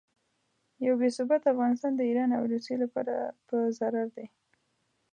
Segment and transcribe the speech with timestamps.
[0.85, 3.13] یو بې ثباته افغانستان د ایران او روسیې لپاره
[3.47, 4.25] په ضرر دی.